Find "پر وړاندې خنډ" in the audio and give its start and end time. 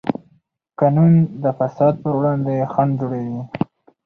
2.03-2.91